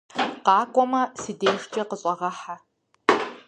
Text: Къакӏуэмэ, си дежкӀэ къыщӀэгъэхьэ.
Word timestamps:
Къакӏуэмэ, 0.45 1.01
си 1.21 1.31
дежкӀэ 1.39 1.83
къыщӀэгъэхьэ. 1.89 2.55